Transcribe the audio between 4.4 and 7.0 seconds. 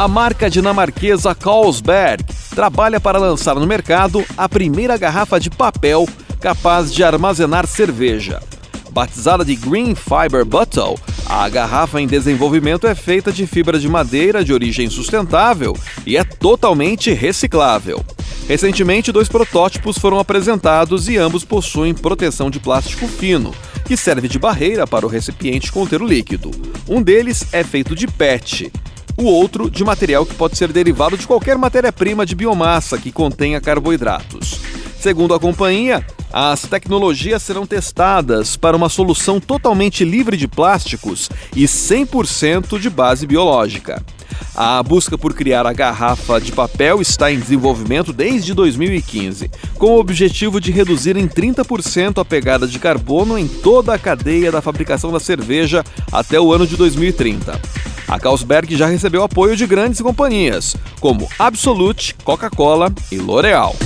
primeira garrafa de papel capaz